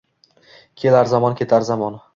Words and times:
Kelar 0.85 1.13
zamon, 1.15 1.39
ketar 1.43 1.71
zamon 1.73 2.05